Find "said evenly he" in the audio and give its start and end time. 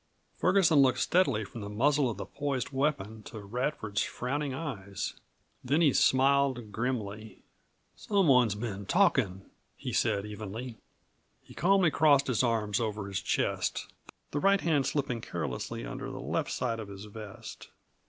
9.93-11.53